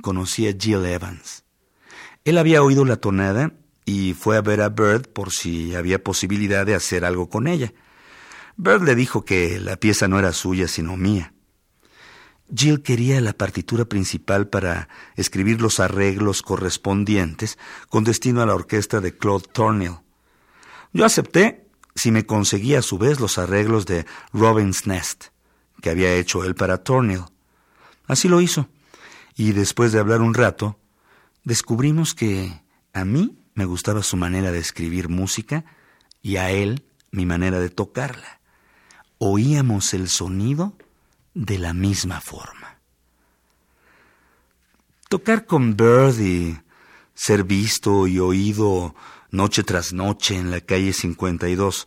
conocí 0.00 0.48
a 0.48 0.54
Jill 0.58 0.86
Evans. 0.86 1.44
Él 2.24 2.38
había 2.38 2.62
oído 2.62 2.86
la 2.86 2.96
tonada 2.96 3.52
y 3.84 4.14
fue 4.14 4.38
a 4.38 4.40
ver 4.40 4.62
a 4.62 4.70
Bird 4.70 5.12
por 5.12 5.30
si 5.30 5.74
había 5.74 6.02
posibilidad 6.02 6.64
de 6.64 6.74
hacer 6.74 7.04
algo 7.04 7.28
con 7.28 7.46
ella. 7.46 7.74
Bird 8.56 8.82
le 8.84 8.94
dijo 8.94 9.26
que 9.26 9.60
la 9.60 9.76
pieza 9.76 10.08
no 10.08 10.18
era 10.18 10.32
suya 10.32 10.68
sino 10.68 10.96
mía. 10.96 11.34
Jill 12.48 12.80
quería 12.80 13.20
la 13.20 13.34
partitura 13.34 13.84
principal 13.84 14.48
para 14.48 14.88
escribir 15.16 15.60
los 15.60 15.78
arreglos 15.78 16.40
correspondientes 16.40 17.58
con 17.90 18.04
destino 18.04 18.40
a 18.40 18.46
la 18.46 18.54
orquesta 18.54 19.02
de 19.02 19.14
Claude 19.14 19.48
Tornil. 19.52 19.98
Yo 20.94 21.04
acepté 21.04 21.68
si 21.94 22.10
me 22.10 22.24
conseguía 22.24 22.78
a 22.78 22.82
su 22.82 22.96
vez 22.96 23.20
los 23.20 23.36
arreglos 23.36 23.84
de 23.84 24.06
Robin's 24.32 24.86
Nest, 24.86 25.24
que 25.82 25.90
había 25.90 26.14
hecho 26.14 26.42
él 26.42 26.54
para 26.54 26.78
Tornil. 26.78 27.24
Así 28.06 28.28
lo 28.28 28.40
hizo, 28.40 28.68
y 29.36 29.52
después 29.52 29.92
de 29.92 29.98
hablar 29.98 30.20
un 30.20 30.34
rato, 30.34 30.78
descubrimos 31.42 32.14
que 32.14 32.62
a 32.92 33.04
mí 33.04 33.38
me 33.54 33.64
gustaba 33.64 34.02
su 34.02 34.16
manera 34.16 34.52
de 34.52 34.58
escribir 34.58 35.08
música 35.08 35.64
y 36.22 36.36
a 36.36 36.50
él 36.50 36.84
mi 37.10 37.26
manera 37.26 37.60
de 37.60 37.70
tocarla. 37.70 38.40
Oíamos 39.18 39.94
el 39.94 40.08
sonido 40.08 40.76
de 41.34 41.58
la 41.58 41.72
misma 41.72 42.20
forma. 42.20 42.78
Tocar 45.08 45.46
con 45.46 45.76
Bird 45.76 46.18
y 46.20 46.58
ser 47.14 47.44
visto 47.44 48.06
y 48.06 48.18
oído 48.18 48.94
noche 49.30 49.62
tras 49.62 49.92
noche 49.92 50.36
en 50.36 50.50
la 50.50 50.60
calle 50.60 50.92
52 50.92 51.86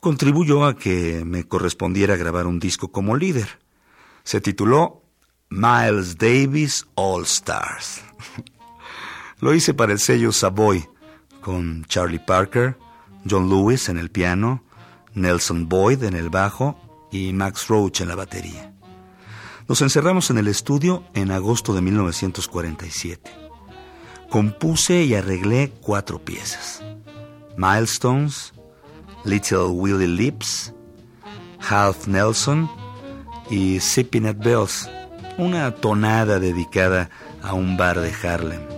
contribuyó 0.00 0.64
a 0.64 0.76
que 0.76 1.24
me 1.24 1.44
correspondiera 1.44 2.16
grabar 2.16 2.46
un 2.46 2.58
disco 2.58 2.88
como 2.92 3.16
líder. 3.16 3.58
Se 4.22 4.40
tituló 4.40 5.03
Miles 5.56 6.18
Davis 6.18 6.84
All 6.96 7.22
Stars. 7.22 8.02
Lo 9.38 9.54
hice 9.54 9.72
para 9.72 9.92
el 9.92 10.00
sello 10.00 10.32
Savoy, 10.32 10.84
con 11.40 11.84
Charlie 11.84 12.18
Parker, 12.18 12.76
John 13.24 13.48
Lewis 13.48 13.88
en 13.88 13.96
el 13.96 14.10
piano, 14.10 14.64
Nelson 15.14 15.68
Boyd 15.68 16.02
en 16.02 16.16
el 16.16 16.28
bajo 16.28 16.76
y 17.12 17.32
Max 17.32 17.68
Roach 17.68 18.00
en 18.00 18.08
la 18.08 18.16
batería. 18.16 18.74
Nos 19.68 19.80
encerramos 19.80 20.28
en 20.30 20.38
el 20.38 20.48
estudio 20.48 21.04
en 21.14 21.30
agosto 21.30 21.72
de 21.72 21.82
1947. 21.82 23.30
Compuse 24.30 25.04
y 25.04 25.14
arreglé 25.14 25.72
cuatro 25.80 26.18
piezas. 26.18 26.82
Milestones, 27.56 28.52
Little 29.24 29.66
Willie 29.66 30.08
Lips, 30.08 30.74
Half 31.60 32.08
Nelson 32.08 32.68
y 33.48 33.78
Sipping 33.78 34.26
at 34.26 34.38
Bells, 34.38 34.90
una 35.38 35.72
tonada 35.72 36.38
dedicada 36.38 37.10
a 37.42 37.54
un 37.54 37.76
bar 37.76 38.00
de 38.00 38.12
Harlem. 38.12 38.74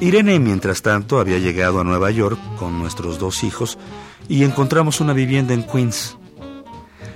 Irene, 0.00 0.38
mientras 0.38 0.82
tanto, 0.82 1.18
había 1.18 1.38
llegado 1.38 1.80
a 1.80 1.84
Nueva 1.84 2.10
York 2.12 2.38
con 2.58 2.78
nuestros 2.78 3.18
dos 3.18 3.42
hijos 3.42 3.76
y 4.28 4.44
encontramos 4.44 5.00
una 5.00 5.12
vivienda 5.12 5.52
en 5.52 5.64
Queens. 5.64 6.16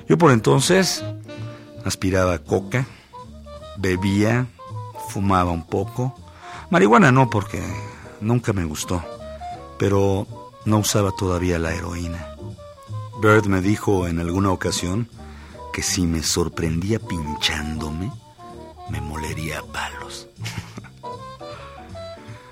Yo 0.08 0.18
por 0.18 0.32
entonces 0.32 1.04
aspiraba 1.84 2.38
coca, 2.38 2.86
bebía, 3.76 4.46
fumaba 5.10 5.50
un 5.50 5.64
poco. 5.64 6.14
Marihuana 6.70 7.12
no, 7.12 7.28
porque 7.28 7.62
nunca 8.20 8.52
me 8.52 8.64
gustó, 8.64 9.04
pero 9.78 10.26
no 10.64 10.78
usaba 10.78 11.12
todavía 11.12 11.58
la 11.58 11.74
heroína. 11.74 12.34
Bird 13.20 13.46
me 13.46 13.60
dijo 13.60 14.06
en 14.06 14.20
alguna 14.20 14.50
ocasión 14.50 15.08
que 15.72 15.82
si 15.82 16.06
me 16.06 16.22
sorprendía 16.22 16.98
pinchándome, 16.98 18.10
me 18.88 19.00
molería 19.00 19.58
a 19.58 19.64
palos. 19.64 20.28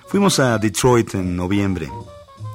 Fuimos 0.09 0.41
a 0.41 0.59
Detroit 0.59 1.15
en 1.15 1.37
noviembre. 1.37 1.91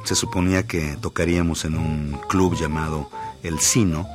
Se 0.04 0.16
suponía 0.16 0.68
que 0.68 0.98
tocaríamos 1.00 1.66
en 1.66 1.78
un 1.78 2.20
club 2.28 2.56
llamado 2.56 3.10
El 3.42 3.60
Sino, 3.60 4.08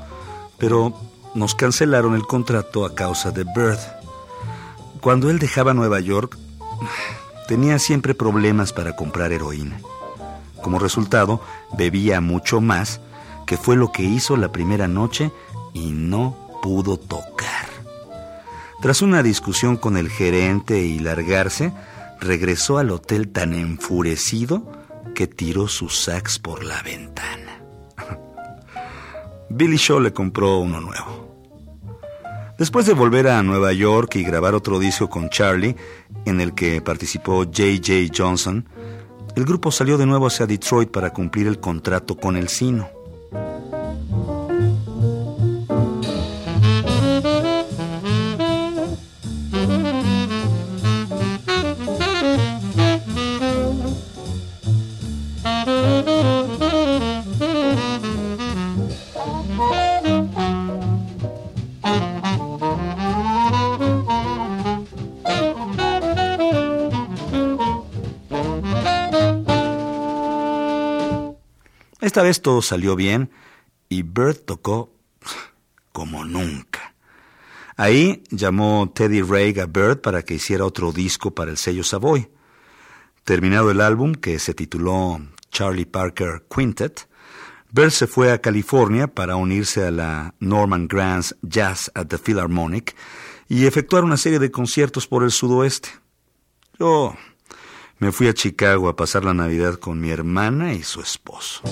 pero 0.59 0.93
nos 1.35 1.55
cancelaron 1.55 2.15
el 2.15 2.27
contrato 2.27 2.85
a 2.85 2.95
causa 2.95 3.31
de 3.31 3.45
Bird. 3.45 3.79
Cuando 5.01 5.31
él 5.31 5.39
dejaba 5.39 5.75
Nueva 5.75 6.01
York, 6.01 6.37
tenía 7.47 7.79
siempre 7.79 8.15
problemas 8.15 8.73
para 8.73 8.97
comprar 8.97 9.33
heroína. 9.33 9.81
Como 10.63 10.79
resultado, 10.79 11.41
bebía 11.77 12.21
mucho 12.21 12.61
más, 12.61 13.01
que 13.47 13.57
fue 13.57 13.77
lo 13.77 13.93
que 13.93 14.03
hizo 14.03 14.37
la 14.37 14.53
primera 14.53 14.89
noche 14.89 15.31
y 15.73 15.93
no 15.93 16.37
pudo 16.63 16.97
tocar. 16.97 17.69
Tras 18.83 19.03
una 19.03 19.23
discusión 19.23 19.77
con 19.77 19.97
el 19.97 20.09
gerente 20.09 20.83
y 20.83 20.99
largarse, 20.99 21.73
regresó 22.21 22.79
al 22.79 22.91
hotel 22.91 23.29
tan 23.29 23.55
enfurecido 23.55 24.71
que 25.15 25.27
tiró 25.27 25.69
su 25.69 25.89
sax 25.89 26.39
por 26.39 26.65
la 26.65 26.83
ventana. 26.83 27.61
Billy 29.49 29.77
Shaw 29.77 30.01
le 30.01 30.13
compró 30.13 30.59
uno 30.59 30.81
nuevo. 30.81 31.28
Después 32.59 32.87
de 32.87 32.93
volver 32.93 33.29
a 33.29 33.41
Nueva 33.45 33.73
York 33.73 34.17
y 34.17 34.25
grabar 34.25 34.57
otro 34.57 34.81
disco 34.81 35.09
con 35.09 35.31
Charlie, 35.31 35.77
en 36.25 36.41
el 36.41 36.55
que 36.55 36.83
participó 36.83 37.45
J.J. 37.45 38.13
Johnson, 38.13 38.69
el 39.37 39.45
grupo 39.45 39.71
salió 39.71 39.97
de 39.97 40.07
nuevo 40.07 40.27
hacia 40.27 40.45
Detroit 40.45 40.91
para 40.91 41.13
cumplir 41.13 41.47
el 41.47 41.61
contrato 41.61 42.17
con 42.17 42.37
el 42.37 42.49
Sino. 42.49 42.98
Esta 72.09 72.23
vez 72.23 72.41
todo 72.41 72.63
salió 72.63 72.97
bien 72.97 73.29
y 73.91 74.03
Bird 74.03 74.39
tocó 74.39 74.91
como 75.93 76.25
nunca. 76.25 76.95
Ahí 77.77 78.23
llamó 78.31 78.91
Teddy 78.95 79.21
Ray 79.21 79.61
a 79.61 79.67
Bird 79.67 80.01
para 80.01 80.23
que 80.23 80.33
hiciera 80.33 80.65
otro 80.65 80.91
disco 80.91 81.35
para 81.35 81.51
el 81.51 81.59
sello 81.59 81.85
Savoy. 81.85 82.31
Terminado 83.25 83.71
el 83.71 83.83
álbum, 83.83 84.15
que 84.15 84.39
se 84.39 84.55
tituló 84.55 85.21
Charlie 85.51 85.85
Parker 85.85 86.47
Quintet, 86.49 87.07
Bird 87.73 87.91
se 87.91 88.07
fue 88.07 88.33
a 88.33 88.41
California 88.41 89.07
para 89.09 89.37
unirse 89.37 89.85
a 89.85 89.91
la 89.91 90.35
Norman 90.41 90.89
Granz 90.89 91.37
Jazz 91.43 91.93
at 91.95 92.07
the 92.07 92.17
Philharmonic 92.17 92.97
y 93.51 93.67
efectuar 93.67 94.03
una 94.03 94.17
serie 94.17 94.39
de 94.39 94.51
conciertos 94.51 95.07
por 95.07 95.25
el 95.25 95.31
sudoeste. 95.31 95.91
Yo 96.79 97.15
me 97.99 98.13
fui 98.13 98.29
a 98.29 98.35
Chicago 98.35 98.89
a 98.89 98.97
pasar 98.97 99.25
la 99.25 99.35
Navidad 99.35 99.75
con 99.75 100.01
mi 100.01 100.11
hermana 100.11 100.73
y 100.73 100.83
su 100.83 101.01
esposo. 101.01 101.63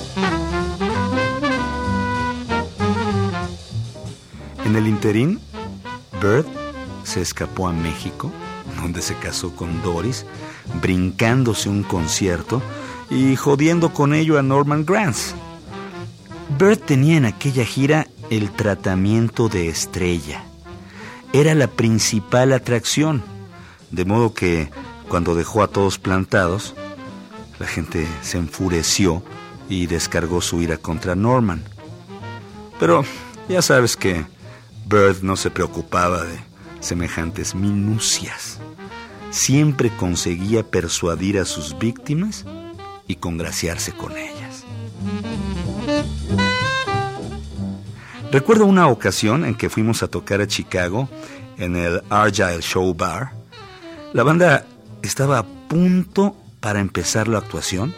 En 4.64 4.74
el 4.74 4.88
interín, 4.88 5.40
Bird 6.20 6.46
se 7.04 7.20
escapó 7.20 7.68
a 7.68 7.72
México, 7.72 8.32
donde 8.80 9.00
se 9.02 9.14
casó 9.14 9.54
con 9.54 9.82
Doris, 9.82 10.26
brincándose 10.82 11.68
un 11.68 11.84
concierto 11.84 12.60
y 13.08 13.36
jodiendo 13.36 13.92
con 13.92 14.12
ello 14.12 14.38
a 14.38 14.42
Norman 14.42 14.84
Granz. 14.84 15.34
Bird 16.58 16.78
tenía 16.78 17.16
en 17.16 17.24
aquella 17.24 17.64
gira 17.64 18.08
el 18.30 18.50
tratamiento 18.50 19.48
de 19.48 19.68
estrella. 19.68 20.44
Era 21.32 21.54
la 21.54 21.68
principal 21.68 22.52
atracción, 22.52 23.22
de 23.92 24.04
modo 24.04 24.34
que 24.34 24.70
cuando 25.08 25.34
dejó 25.34 25.62
a 25.62 25.68
todos 25.68 25.98
plantados, 25.98 26.74
la 27.58 27.66
gente 27.66 28.06
se 28.22 28.38
enfureció 28.38 29.22
y 29.68 29.86
descargó 29.86 30.40
su 30.40 30.60
ira 30.60 30.76
contra 30.76 31.14
Norman. 31.14 31.62
Pero 32.78 33.04
ya 33.48 33.62
sabes 33.62 33.96
que 33.96 34.26
Bird 34.86 35.22
no 35.22 35.36
se 35.36 35.50
preocupaba 35.50 36.24
de 36.24 36.38
semejantes 36.80 37.54
minucias. 37.54 38.58
Siempre 39.30 39.90
conseguía 39.96 40.62
persuadir 40.62 41.38
a 41.38 41.44
sus 41.44 41.78
víctimas 41.78 42.44
y 43.08 43.16
congraciarse 43.16 43.92
con 43.92 44.16
ellas. 44.16 44.64
Recuerdo 48.30 48.66
una 48.66 48.88
ocasión 48.88 49.44
en 49.44 49.54
que 49.54 49.70
fuimos 49.70 50.02
a 50.02 50.08
tocar 50.08 50.40
a 50.40 50.46
Chicago 50.46 51.08
en 51.56 51.76
el 51.76 52.02
Argyle 52.10 52.60
Show 52.60 52.92
Bar 52.92 53.32
La 54.12 54.22
banda 54.24 54.66
estaba 55.06 55.38
a 55.38 55.46
punto 55.46 56.36
para 56.60 56.80
empezar 56.80 57.28
la 57.28 57.38
actuación, 57.38 57.94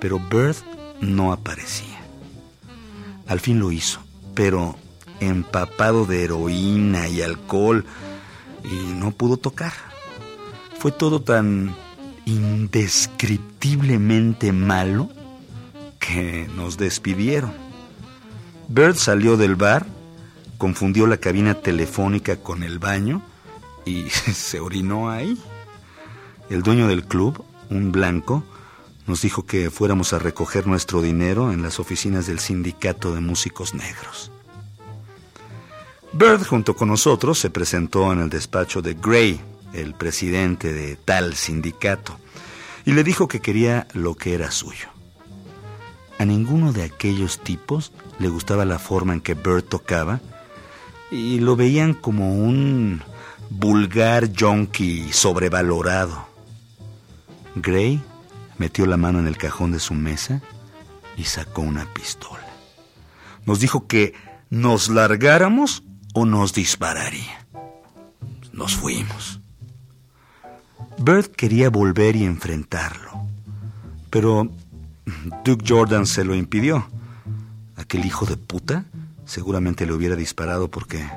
pero 0.00 0.18
Bird 0.18 0.56
no 1.00 1.32
aparecía. 1.32 2.00
Al 3.26 3.40
fin 3.40 3.58
lo 3.60 3.72
hizo, 3.72 4.00
pero 4.34 4.76
empapado 5.20 6.04
de 6.06 6.24
heroína 6.24 7.08
y 7.08 7.22
alcohol, 7.22 7.84
y 8.64 8.74
no 8.94 9.12
pudo 9.12 9.36
tocar. 9.36 9.72
Fue 10.78 10.90
todo 10.92 11.22
tan 11.22 11.74
indescriptiblemente 12.24 14.52
malo 14.52 15.10
que 15.98 16.48
nos 16.56 16.76
despidieron. 16.76 17.52
Bird 18.68 18.96
salió 18.96 19.36
del 19.36 19.56
bar, 19.56 19.86
confundió 20.58 21.06
la 21.06 21.18
cabina 21.18 21.54
telefónica 21.54 22.36
con 22.36 22.62
el 22.62 22.78
baño 22.78 23.22
y 23.84 24.08
se 24.10 24.60
orinó 24.60 25.10
ahí. 25.10 25.38
El 26.50 26.64
dueño 26.64 26.88
del 26.88 27.04
club, 27.04 27.44
un 27.70 27.92
blanco, 27.92 28.42
nos 29.06 29.22
dijo 29.22 29.46
que 29.46 29.70
fuéramos 29.70 30.12
a 30.12 30.18
recoger 30.18 30.66
nuestro 30.66 31.00
dinero 31.00 31.52
en 31.52 31.62
las 31.62 31.78
oficinas 31.78 32.26
del 32.26 32.40
sindicato 32.40 33.14
de 33.14 33.20
músicos 33.20 33.72
negros. 33.72 34.32
Bird 36.12 36.44
junto 36.44 36.74
con 36.74 36.88
nosotros 36.88 37.38
se 37.38 37.50
presentó 37.50 38.12
en 38.12 38.18
el 38.18 38.30
despacho 38.30 38.82
de 38.82 38.94
Gray, 38.94 39.40
el 39.72 39.94
presidente 39.94 40.72
de 40.72 40.96
tal 40.96 41.34
sindicato, 41.34 42.18
y 42.84 42.92
le 42.92 43.04
dijo 43.04 43.28
que 43.28 43.38
quería 43.38 43.86
lo 43.92 44.16
que 44.16 44.34
era 44.34 44.50
suyo. 44.50 44.88
A 46.18 46.24
ninguno 46.24 46.72
de 46.72 46.82
aquellos 46.82 47.38
tipos 47.38 47.92
le 48.18 48.28
gustaba 48.28 48.64
la 48.64 48.80
forma 48.80 49.12
en 49.12 49.20
que 49.20 49.34
Bird 49.34 49.62
tocaba 49.62 50.20
y 51.12 51.38
lo 51.38 51.54
veían 51.54 51.94
como 51.94 52.34
un 52.34 53.02
vulgar 53.50 54.30
junkie 54.36 55.12
sobrevalorado. 55.12 56.29
Gray 57.54 58.02
metió 58.58 58.86
la 58.86 58.96
mano 58.96 59.18
en 59.18 59.26
el 59.26 59.36
cajón 59.36 59.72
de 59.72 59.80
su 59.80 59.94
mesa 59.94 60.40
y 61.16 61.24
sacó 61.24 61.62
una 61.62 61.86
pistola. 61.92 62.44
Nos 63.46 63.60
dijo 63.60 63.86
que 63.86 64.14
nos 64.50 64.88
largáramos 64.88 65.82
o 66.14 66.26
nos 66.26 66.52
dispararía. 66.52 67.46
Nos 68.52 68.76
fuimos. 68.76 69.40
Bert 70.98 71.34
quería 71.34 71.70
volver 71.70 72.16
y 72.16 72.24
enfrentarlo, 72.24 73.26
pero 74.10 74.50
Duke 75.44 75.64
Jordan 75.66 76.06
se 76.06 76.24
lo 76.24 76.34
impidió. 76.34 76.86
Aquel 77.76 78.04
hijo 78.04 78.26
de 78.26 78.36
puta 78.36 78.84
seguramente 79.24 79.86
le 79.86 79.94
hubiera 79.94 80.16
disparado 80.16 80.68
porque 80.68 81.08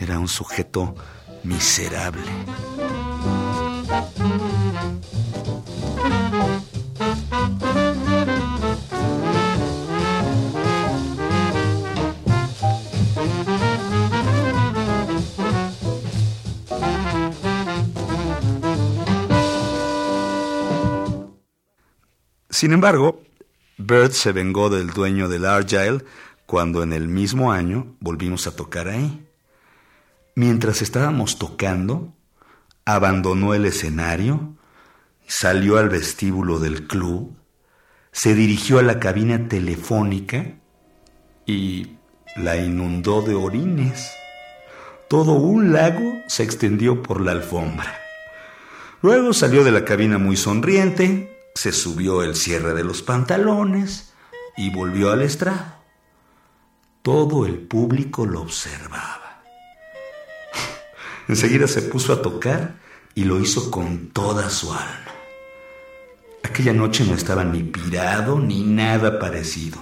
era 0.00 0.18
un 0.18 0.28
sujeto 0.28 0.94
miserable. 1.44 2.22
Sin 22.56 22.72
embargo, 22.72 23.22
Bird 23.76 24.12
se 24.12 24.32
vengó 24.32 24.70
del 24.70 24.88
dueño 24.88 25.28
del 25.28 25.44
Argyle 25.44 26.06
cuando 26.46 26.82
en 26.82 26.94
el 26.94 27.06
mismo 27.06 27.52
año 27.52 27.94
volvimos 28.00 28.46
a 28.46 28.56
tocar 28.56 28.88
ahí. 28.88 29.28
Mientras 30.34 30.80
estábamos 30.80 31.38
tocando, 31.38 32.14
abandonó 32.86 33.52
el 33.52 33.66
escenario, 33.66 34.54
salió 35.26 35.76
al 35.76 35.90
vestíbulo 35.90 36.58
del 36.58 36.86
club, 36.86 37.36
se 38.10 38.34
dirigió 38.34 38.78
a 38.78 38.82
la 38.82 39.00
cabina 39.00 39.48
telefónica 39.48 40.54
y 41.44 41.98
la 42.36 42.56
inundó 42.56 43.20
de 43.20 43.34
orines. 43.34 44.10
Todo 45.10 45.32
un 45.32 45.74
lago 45.74 46.10
se 46.26 46.42
extendió 46.42 47.02
por 47.02 47.20
la 47.20 47.32
alfombra. 47.32 47.98
Luego 49.02 49.34
salió 49.34 49.62
de 49.62 49.72
la 49.72 49.84
cabina 49.84 50.16
muy 50.16 50.38
sonriente, 50.38 51.35
se 51.56 51.72
subió 51.72 52.22
el 52.22 52.36
cierre 52.36 52.74
de 52.74 52.84
los 52.84 53.00
pantalones 53.00 54.12
y 54.58 54.68
volvió 54.68 55.10
al 55.10 55.22
estrado. 55.22 55.76
Todo 57.00 57.46
el 57.46 57.60
público 57.60 58.26
lo 58.26 58.42
observaba. 58.42 59.42
Enseguida 61.28 61.66
se 61.66 61.80
puso 61.80 62.12
a 62.12 62.20
tocar 62.20 62.76
y 63.14 63.24
lo 63.24 63.40
hizo 63.40 63.70
con 63.70 64.10
toda 64.10 64.50
su 64.50 64.70
alma. 64.70 65.14
Aquella 66.42 66.74
noche 66.74 67.04
no 67.04 67.14
estaba 67.14 67.42
ni 67.42 67.62
pirado 67.62 68.38
ni 68.38 68.62
nada 68.62 69.18
parecido. 69.18 69.78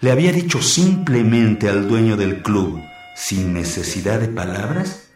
Le 0.00 0.12
había 0.12 0.30
dicho 0.30 0.62
simplemente 0.62 1.68
al 1.68 1.88
dueño 1.88 2.16
del 2.16 2.42
club, 2.42 2.80
sin 3.16 3.52
necesidad 3.52 4.20
de 4.20 4.28
palabras, 4.28 5.08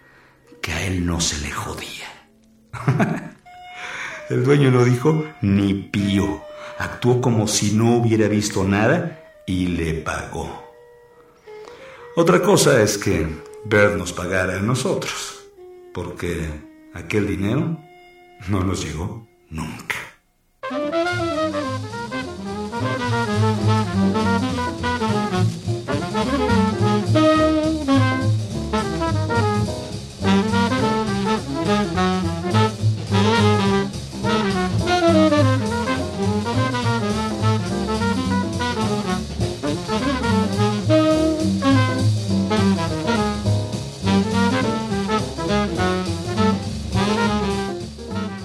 que 0.61 0.73
a 0.73 0.85
él 0.85 1.07
no 1.07 1.21
se 1.21 1.39
le 1.39 1.53
jodía. 1.53 2.09
El 4.31 4.45
dueño 4.45 4.71
no 4.71 4.85
dijo 4.85 5.25
ni 5.43 5.75
pío. 5.75 6.41
Actuó 6.79 7.21
como 7.21 7.49
si 7.49 7.73
no 7.73 7.97
hubiera 7.97 8.29
visto 8.29 8.63
nada 8.63 9.43
y 9.45 9.67
le 9.67 9.95
pagó. 9.95 10.71
Otra 12.15 12.41
cosa 12.41 12.81
es 12.81 12.97
que 12.97 13.27
Bert 13.65 13.97
nos 13.97 14.13
pagara 14.13 14.59
a 14.59 14.63
nosotros, 14.63 15.41
porque 15.93 16.49
aquel 16.95 17.27
dinero 17.27 17.77
no 18.49 18.63
nos 18.63 18.85
llegó 18.85 19.27
nunca. 19.51 19.97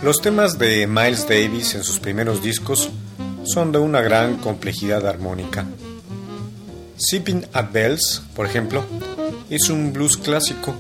Los 0.06 0.22
temas 0.22 0.60
de 0.60 0.86
Miles 0.86 1.28
Davis 1.28 1.74
en 1.74 1.84
sus 1.84 2.00
primeros 2.00 2.44
discos 2.44 2.92
son 3.44 3.72
de 3.72 3.80
una 3.80 4.02
gran 4.02 4.38
complejidad 4.38 5.08
armónica. 5.08 5.66
Sipping 6.96 7.48
at 7.54 7.72
Bells, 7.72 8.22
por 8.36 8.46
ejemplo, 8.46 8.86
es 9.50 9.68
un 9.72 9.94
blues 9.94 10.16
clásico, 10.16 10.76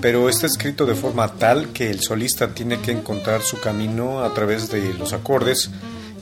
pero 0.00 0.28
está 0.28 0.46
escrito 0.48 0.86
de 0.86 0.96
forma 0.96 1.28
tal 1.34 1.68
que 1.68 1.88
el 1.88 2.00
solista 2.00 2.52
tiene 2.52 2.80
que 2.80 2.90
encontrar 2.90 3.42
su 3.42 3.60
camino 3.60 4.24
a 4.24 4.34
través 4.34 4.72
de 4.72 4.92
los 4.94 5.12
acordes 5.12 5.70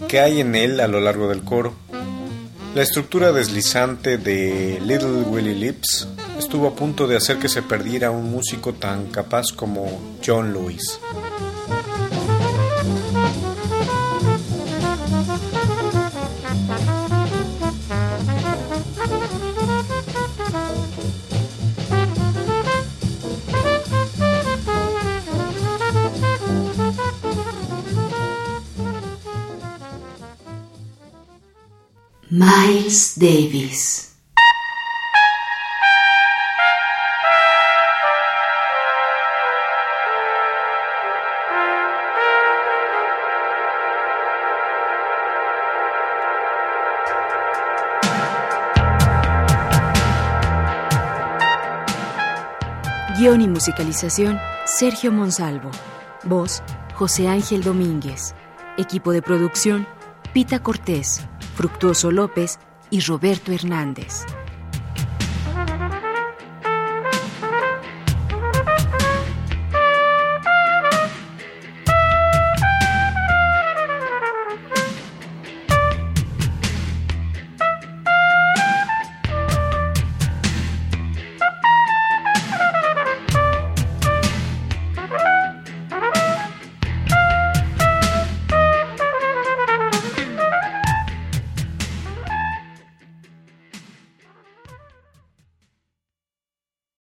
que 0.07 0.21
hay 0.21 0.41
en 0.41 0.55
él 0.55 0.79
a 0.81 0.89
lo 0.89 1.01
largo 1.01 1.27
del 1.27 1.43
coro. 1.43 1.73
La 2.75 2.83
estructura 2.83 3.33
deslizante 3.33 4.19
de 4.19 4.79
Little 4.85 5.23
Willie 5.23 5.55
Lips 5.55 6.07
estuvo 6.39 6.69
a 6.69 6.75
punto 6.75 7.07
de 7.07 7.17
hacer 7.17 7.39
que 7.39 7.49
se 7.49 7.63
perdiera 7.63 8.11
un 8.11 8.31
músico 8.31 8.75
tan 8.75 9.07
capaz 9.07 9.47
como 9.57 10.19
John 10.23 10.53
Lewis. 10.53 11.01
Miles 32.43 33.19
Davis. 33.19 34.17
Guión 53.19 53.43
y 53.43 53.49
musicalización, 53.49 54.39
Sergio 54.65 55.13
Monsalvo. 55.13 55.71
Voz, 56.25 56.63
José 56.95 57.29
Ángel 57.29 57.63
Domínguez. 57.63 58.35
Equipo 58.79 59.13
de 59.13 59.21
producción, 59.21 59.87
Pita 60.33 60.63
Cortés. 60.63 61.21
Fructuoso 61.61 62.11
López 62.11 62.59
y 62.89 63.01
Roberto 63.01 63.53
Hernández. 63.53 64.25